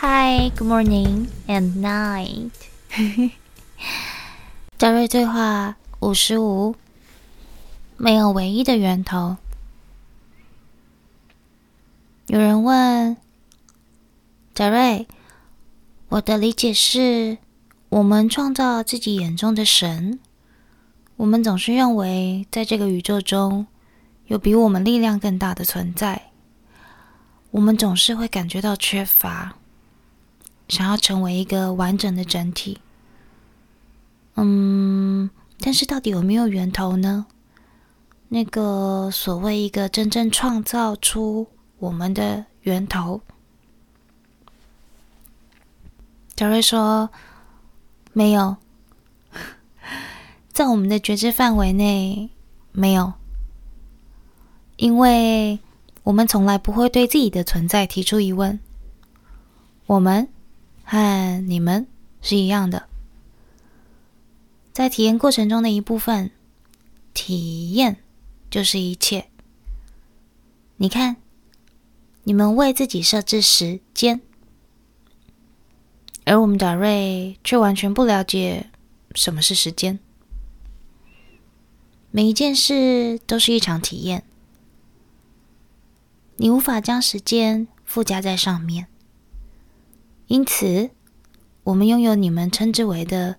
[0.00, 2.52] Hi, good morning and night。
[4.76, 6.76] 德瑞对话五十五，
[7.96, 9.38] 没有唯一的源头。
[12.28, 13.16] 有人问
[14.54, 15.08] 德瑞，
[16.10, 17.38] 我的理解是，
[17.88, 20.20] 我们创造自己眼中的神。
[21.16, 23.66] 我们总是认为，在这个宇宙中
[24.26, 26.30] 有比我们力量更大的存在。
[27.50, 29.56] 我们总是会感觉到缺乏，
[30.68, 32.78] 想要成为一个完整的整体。
[34.34, 35.28] 嗯，
[35.60, 37.26] 但是到底有没有源头呢？
[38.28, 43.22] 那个所谓一个真正创造出我们的源头，
[46.36, 47.08] 德瑞说
[48.12, 48.56] 没有。
[50.52, 52.30] 在我们的觉知范围内，
[52.72, 53.14] 没有，
[54.76, 55.58] 因为
[56.02, 58.60] 我们从来不会对自己的存在提出疑问。
[59.86, 60.28] 我们
[60.90, 61.86] 和你们
[62.22, 62.88] 是一样的，
[64.72, 66.30] 在体验过程中的一部分，
[67.12, 67.98] 体验
[68.48, 69.28] 就是一切。
[70.78, 71.16] 你看，
[72.24, 74.22] 你们为自己设置时间，
[76.24, 78.70] 而我们达瑞却完全不了解
[79.14, 79.98] 什么是时间。
[82.10, 84.24] 每一件事都是一场体验，
[86.36, 88.88] 你无法将时间附加在上面，
[90.28, 90.90] 因此，
[91.64, 93.36] 我们拥有你们称之为的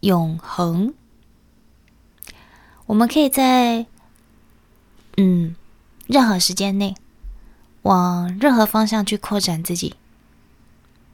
[0.00, 0.94] 永恒。
[2.86, 3.86] 我们可以在
[5.16, 5.56] 嗯
[6.06, 6.94] 任何时间内，
[7.82, 9.96] 往任何方向去扩展自己。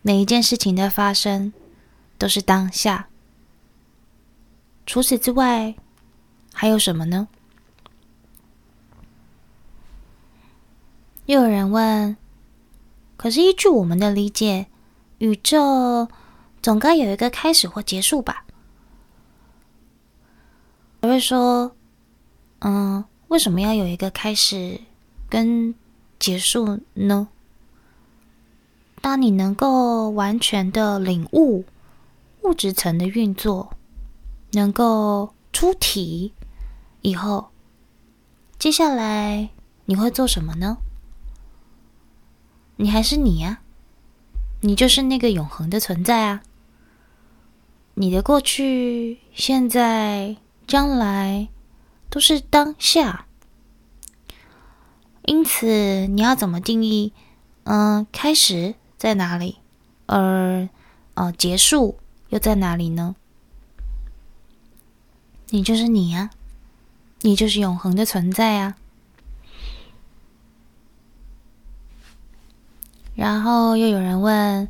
[0.02, 1.52] 每一件事情的发生
[2.18, 3.08] 都是当下。
[4.84, 5.74] 除此之外。
[6.54, 7.28] 还有什么呢？
[11.24, 12.14] 又有人问
[13.16, 14.66] ：“可是依据我们的理解，
[15.22, 16.08] 宇宙
[16.60, 18.44] 总该有一个开始或结束吧？”
[21.00, 21.76] 我会说
[22.58, 24.80] ：“嗯，为什么要有一个开始
[25.28, 25.72] 跟
[26.18, 27.28] 结束呢？
[29.00, 31.64] 当你能够完全的领悟
[32.42, 33.76] 物质层的运作，
[34.50, 36.32] 能够出体。”
[37.02, 37.50] 以后，
[38.58, 39.50] 接下来
[39.84, 40.78] 你会做什么呢？
[42.74, 43.61] 你还是你呀，
[44.62, 46.42] 你就是那个永恒的存在啊。
[47.94, 50.36] 你的过去、现在、
[50.66, 51.48] 将来
[52.08, 53.26] 都是当下，
[55.26, 57.12] 因此你要怎么定义？
[57.64, 59.58] 嗯，开始在哪里？
[60.06, 60.68] 而
[61.14, 61.98] 呃，结束
[62.30, 63.14] 又在哪里呢？
[65.50, 66.30] 你就是你呀。
[67.24, 68.76] 你就是永恒的存在啊！
[73.14, 74.68] 然后又有人问：“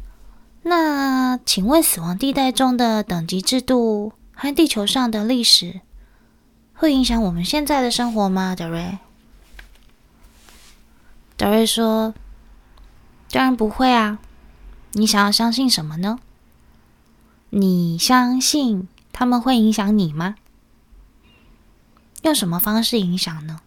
[0.63, 5.81] 那请问死亡地带中的等级制度和地球上的历史，
[6.75, 8.99] 会影响我们现在的生活吗？”德瑞，
[11.37, 12.15] 德瑞说
[13.31, 14.19] ：“当然不会啊！
[14.93, 16.19] 你想要相信什么呢？
[17.51, 20.35] 你相信他们会影响你吗？”
[22.23, 23.61] 用什么方式影响呢？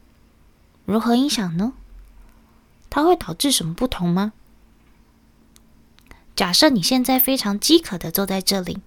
[0.85, 1.73] 如何影响呢？
[2.89, 4.33] 它会导致什么不同吗？
[6.35, 8.79] 假设你现在非常饥渴的坐在这里，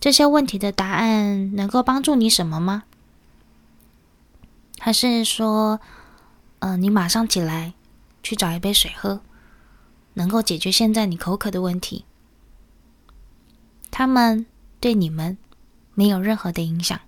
[0.00, 2.82] 这些问题的答案能够帮助你什么吗？
[4.80, 5.80] 还是说，
[6.58, 7.74] 呃，你马上起来
[8.22, 9.20] 去找一杯水喝，
[10.14, 12.04] 能够解决现在你口渴的问题？
[13.90, 14.46] 他们
[14.80, 15.38] 对你们
[15.94, 16.98] 没有任何的影响。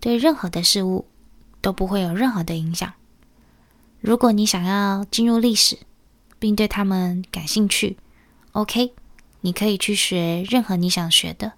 [0.00, 1.06] 对任何的事物
[1.60, 2.92] 都不会有任何的影响。
[4.00, 5.78] 如果你想要进入历史，
[6.40, 7.96] 并对他们感兴趣
[8.52, 8.94] ，OK，
[9.40, 11.52] 你可以去学任何你想学的。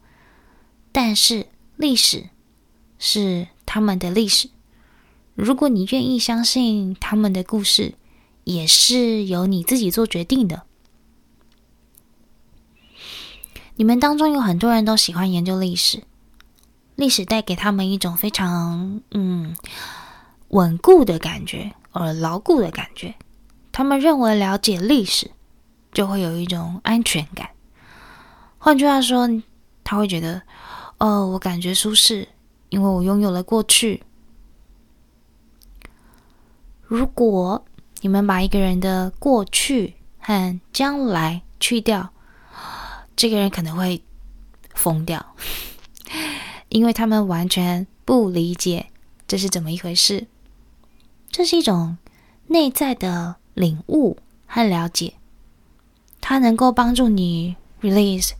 [0.90, 1.46] 但是
[1.76, 2.30] 历史
[2.98, 4.48] 是他们的历史。
[5.34, 7.94] 如果你愿意相信他们的故事，
[8.44, 10.62] 也是由你自己做决定的。
[13.76, 16.04] 你们当中有很多人都喜欢研究历史。
[16.94, 19.56] 历史带给他们一种非常嗯
[20.50, 23.16] 稳固的感觉，而牢固的感觉。
[23.72, 25.32] 他们认为了解历史
[25.94, 27.48] 就会有一种安全感。
[28.58, 29.28] 换句话说，
[29.82, 30.42] 他会觉得
[30.98, 32.28] 哦，我感觉舒适，
[32.68, 34.02] 因为我拥有了过去。
[36.82, 37.64] 如果
[38.00, 42.10] 你们把一个人的过去和将来去掉，
[43.16, 44.02] 这个人可能会
[44.74, 45.24] 疯掉。
[46.68, 48.86] 因为他们完全不理解
[49.28, 50.26] 这是怎么一回事，
[51.30, 51.96] 这是一种
[52.48, 55.14] 内在的领悟和了解。
[56.26, 58.30] 它能够帮助你 release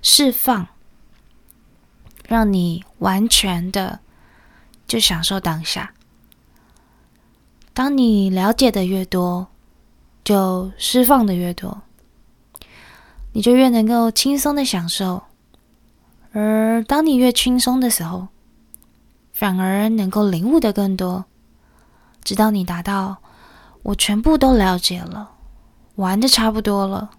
[0.00, 0.68] 释放，
[2.28, 3.98] 让你完全的
[4.86, 5.92] 就享受当下。
[7.74, 9.48] 当你了解的越多，
[10.22, 11.82] 就释放的越多，
[13.32, 15.24] 你就越能够轻松的享受。
[16.30, 18.28] 而当你越轻松的时候，
[19.32, 21.24] 反而能够领悟的更多，
[22.22, 23.16] 直到你达到
[23.82, 25.32] 我全部都了解了，
[25.96, 27.10] 玩的差不多了，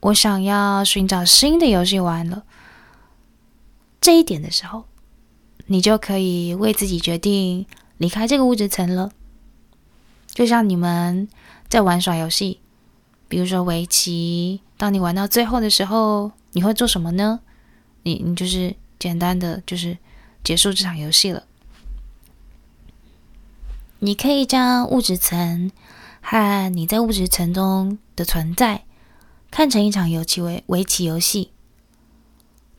[0.00, 2.44] 我想要寻找新的游戏玩了。
[4.00, 4.84] 这一点的时候，
[5.66, 7.66] 你就可以为自己决定
[7.98, 9.10] 离开这个物质层了。
[10.28, 11.28] 就像你们
[11.68, 12.60] 在玩耍游戏，
[13.28, 17.40] 比如说围棋，当你玩到最后的时候，你会做什么呢？
[18.02, 19.98] 你你就是简单的就是。
[20.46, 21.42] 结束这场游戏了。
[23.98, 25.72] 你可以将物质层
[26.20, 28.84] 和你在物质层中的存在
[29.56, 31.50] 看成一场游棋围围棋游戏。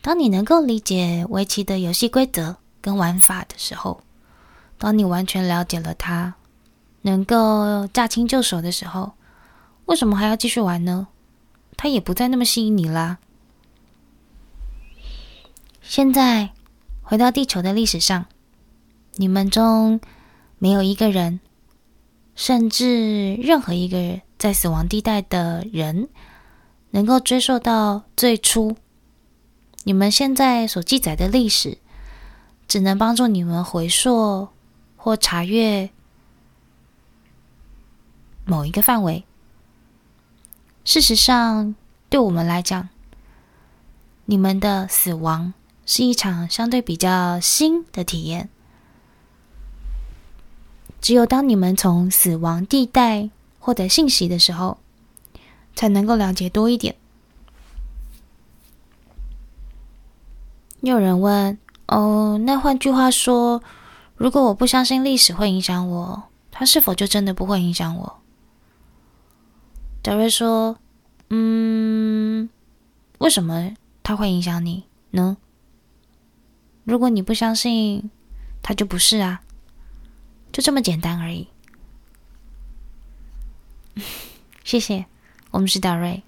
[0.03, 4.03] 当你能够理解围棋的游戏规则跟玩法的时候，
[4.77, 6.35] 当你完全了解了它，
[7.01, 9.13] 能够驾轻就熟的时候，
[9.87, 11.07] 为什么还要继续玩呢？
[11.75, 13.17] 它也不再那么吸引你啦。
[15.81, 16.51] 现在。
[17.01, 18.25] 回到地球的历史上，
[19.15, 20.01] 你们中
[20.59, 21.39] 没有一个人，
[22.35, 26.09] 甚至任何一个在死亡地带的人，
[26.97, 28.75] 能够追溯到最初。
[29.83, 31.77] 你们现在所记载的历史，
[32.67, 34.47] 只能帮助你们回溯
[34.95, 35.91] 或查阅
[38.45, 39.25] 某一个范围。
[40.83, 41.75] 事实上，
[42.09, 42.89] 对我们来讲，
[44.25, 45.53] 你们的死亡。
[45.85, 48.49] 是一场相对比较新的体验。
[50.99, 53.29] 只有当你们从死亡地带
[53.59, 54.79] 获得信息的时候，
[55.77, 56.95] 才能够了解多一点。
[60.81, 63.61] 又有人问：“哦，那换句话说，
[64.15, 68.19] 如果我不相信历史会影响我，它是否就真的不会影响我？”
[70.01, 70.79] 德瑞说
[71.29, 72.49] ：“嗯，
[73.19, 75.37] 为什么它会影响你呢？”
[76.85, 78.09] 如果你不相信，
[78.63, 79.41] 它就不是啊，
[80.51, 81.47] 就这么简单而已。
[84.63, 85.05] 谢谢，
[85.57, 86.21] 我们是达瑞。